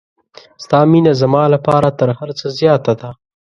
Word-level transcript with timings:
ستا 0.63 0.79
مینه 0.91 1.13
زما 1.21 1.43
لپاره 1.53 1.89
تر 1.99 2.09
هر 2.19 2.29
څه 2.39 2.45
زیاته 2.59 2.93
ده. 2.99 3.09